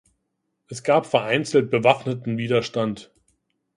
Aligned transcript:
Es 0.67 0.81
gab 0.81 1.05
vereinzelt 1.05 1.69
bewaffneten 1.69 2.39
Widerstand. 2.39 3.11